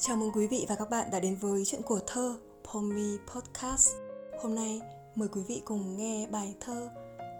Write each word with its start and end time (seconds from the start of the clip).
Chào 0.00 0.16
mừng 0.16 0.32
quý 0.32 0.46
vị 0.46 0.66
và 0.68 0.76
các 0.76 0.90
bạn 0.90 1.10
đã 1.10 1.20
đến 1.20 1.36
với 1.40 1.64
chuyện 1.64 1.82
của 1.82 2.00
thơ 2.06 2.36
Pomi 2.64 3.18
Podcast. 3.34 3.88
Hôm 4.40 4.54
nay 4.54 4.80
mời 5.14 5.28
quý 5.28 5.40
vị 5.48 5.62
cùng 5.64 5.96
nghe 5.96 6.26
bài 6.26 6.54
thơ 6.60 6.88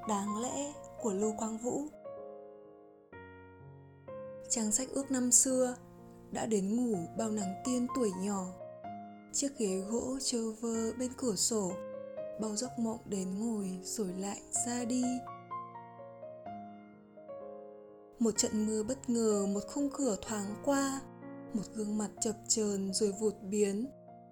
Đáng 0.09 0.41
lẽ 0.43 0.73
của 1.01 1.13
Lưu 1.13 1.33
Quang 1.39 1.59
Vũ. 1.59 1.83
Trang 4.49 4.73
sách 4.73 4.89
ước 4.93 5.11
năm 5.11 5.33
xưa 5.33 5.77
đã 6.31 6.47
đến 6.47 6.77
ngủ 6.77 6.99
bao 7.19 7.31
nắng 7.31 7.55
tiên 7.65 7.87
tuổi 7.97 8.11
nhỏ. 8.21 8.47
Chiếc 9.33 9.59
ghế 9.59 9.77
gỗ 9.91 10.19
trơ 10.21 10.51
vơ 10.61 10.93
bên 10.99 11.11
cửa 11.17 11.35
sổ, 11.37 11.73
bao 12.41 12.57
giấc 12.57 12.79
mộng 12.79 13.01
đến 13.05 13.41
ngồi 13.41 13.79
rồi 13.83 14.09
lại 14.19 14.41
ra 14.67 14.85
đi. 14.85 15.05
Một 18.19 18.37
trận 18.37 18.67
mưa 18.67 18.83
bất 18.83 19.11
ngờ, 19.11 19.47
một 19.47 19.63
khung 19.69 19.91
cửa 19.91 20.17
thoáng 20.23 20.55
qua, 20.65 21.01
một 21.55 21.63
gương 21.75 21.99
mặt 21.99 22.11
chập 22.21 22.37
chờn 22.49 22.93
rồi 22.93 23.13
vụt 23.21 23.35
biến. 23.43 23.87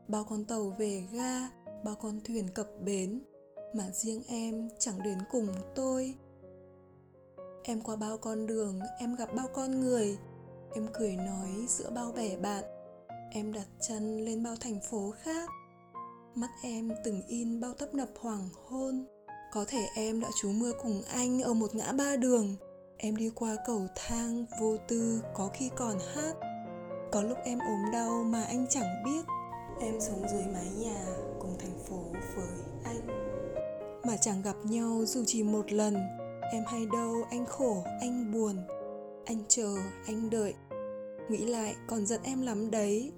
Bao 0.09 0.24
con 0.24 0.45
tàu 0.45 0.74
về 0.79 1.02
ga, 1.12 1.48
bao 1.84 1.95
con 1.95 2.20
thuyền 2.24 2.48
cập 2.55 2.69
bến, 2.84 3.20
mà 3.74 3.91
riêng 3.91 4.23
em 4.29 4.69
chẳng 4.79 5.02
đến 5.02 5.19
cùng 5.30 5.48
tôi. 5.74 6.15
Em 7.62 7.80
qua 7.80 7.97
bao 7.97 8.19
con 8.19 8.47
đường, 8.47 8.80
em 8.98 9.15
gặp 9.15 9.29
bao 9.34 9.48
con 9.55 9.80
người. 9.80 10.19
Em 10.74 10.87
cười 10.98 11.16
nói 11.16 11.51
giữa 11.69 11.91
bao 11.91 12.12
bè 12.12 12.37
bạn. 12.37 12.65
Em 13.30 13.52
đặt 13.52 13.66
chân 13.88 14.24
lên 14.24 14.43
bao 14.43 14.57
thành 14.60 14.80
phố 14.80 15.10
khác. 15.23 15.51
Mắt 16.35 16.51
em 16.62 16.91
từng 17.05 17.23
in 17.27 17.60
bao 17.60 17.74
tấp 17.74 17.95
nập 17.95 18.09
hoàng 18.21 18.48
hôn. 18.66 19.07
Có 19.52 19.65
thể 19.69 19.87
em 19.96 20.21
đã 20.21 20.29
trú 20.41 20.51
mưa 20.51 20.73
cùng 20.83 21.02
anh 21.12 21.43
ở 21.43 21.55
một 21.55 21.74
ngã 21.74 21.93
ba 21.93 22.16
đường. 22.16 22.57
Em 22.96 23.16
đi 23.16 23.30
qua 23.35 23.57
cầu 23.66 23.87
thang 23.95 24.45
vô 24.60 24.77
tư 24.88 25.21
có 25.35 25.51
khi 25.55 25.71
còn 25.77 25.98
hát 26.15 26.35
có 27.16 27.23
lúc 27.23 27.38
em 27.45 27.59
ốm 27.59 27.91
đau 27.93 28.25
mà 28.25 28.45
anh 28.45 28.66
chẳng 28.70 29.02
biết. 29.05 29.24
Em 29.80 30.01
sống 30.01 30.29
dưới 30.29 30.43
mái 30.52 30.69
nhà 30.79 31.05
cùng 31.38 31.57
thành 31.59 31.79
phố 31.88 32.02
với 32.37 32.49
anh 32.85 33.07
Mà 34.07 34.16
chẳng 34.16 34.43
gặp 34.43 34.57
nhau 34.65 35.04
dù 35.07 35.24
chỉ 35.27 35.43
một 35.43 35.73
lần. 35.73 35.95
Em 36.52 36.65
hay 36.66 36.87
đâu 36.93 37.15
anh 37.30 37.46
khổ, 37.46 37.85
anh 38.01 38.32
buồn. 38.32 38.57
Anh 39.24 39.43
chờ, 39.49 39.74
anh 40.07 40.30
đợi. 40.30 40.55
Nghĩ 41.29 41.46
lại 41.46 41.77
còn 41.88 42.07
giận 42.07 42.21
em 42.24 42.43
lắm 42.43 42.71
đấy. 42.71 43.13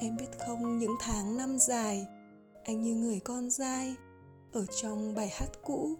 Em 0.00 0.16
biết 0.16 0.38
không 0.46 0.78
những 0.78 0.96
tháng 1.00 1.36
năm 1.36 1.58
dài 1.58 2.06
Anh 2.64 2.82
như 2.82 2.94
người 2.94 3.20
con 3.20 3.50
dai. 3.50 3.94
Ở 4.52 4.66
trong 4.82 5.14
bài 5.14 5.28
hát 5.32 5.48
cũ 5.62 5.94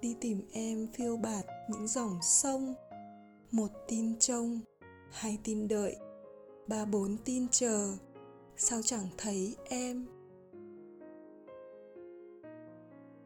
Đi 0.00 0.16
tìm 0.20 0.42
em 0.52 0.86
phiêu 0.94 1.16
bạt 1.16 1.44
những 1.68 1.86
dòng 1.86 2.18
sông. 2.22 2.74
Một 3.50 3.70
tin 3.88 4.18
trông 4.18 4.60
Hai 5.10 5.38
tin 5.44 5.68
đợi 5.68 5.96
ba 6.68 6.84
bốn 6.84 7.16
tin 7.24 7.46
chờ. 7.50 7.96
Sao 8.56 8.82
chẳng 8.82 9.08
thấy 9.18 9.56
em? 9.64 10.06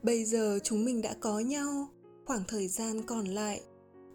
Bây 0.02 0.24
giờ 0.24 0.58
chúng 0.62 0.84
mình 0.84 1.02
đã 1.02 1.14
có 1.20 1.38
nhau, 1.38 1.88
khoảng 2.24 2.42
thời 2.48 2.68
gian 2.68 3.02
còn 3.02 3.24
lại, 3.24 3.60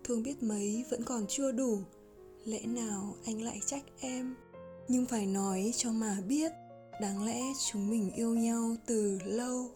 thương 0.04 0.24
biết 0.24 0.44
mấy 0.44 0.86
vẫn 0.90 1.04
còn 1.04 1.26
chưa 1.28 1.52
đủ. 1.52 1.80
Lẽ 2.46 2.66
nào 2.66 3.16
anh 3.26 3.42
lại 3.42 3.60
trách 3.66 3.84
em? 4.00 4.36
Nhưng 4.88 5.06
phải 5.06 5.26
nói 5.26 5.72
cho 5.76 5.92
mà 5.92 6.18
biết, 6.28 6.52
đáng 7.02 7.26
lẽ 7.26 7.42
chúng 7.72 7.90
mình 7.90 8.12
yêu 8.16 8.34
nhau 8.36 8.76
từ 8.86 9.20
lâu. 9.26 9.70